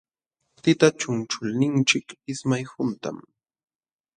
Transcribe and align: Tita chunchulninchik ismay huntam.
Tita 0.61 0.87
chunchulninchik 0.99 2.07
ismay 2.31 2.63
huntam. 2.71 3.17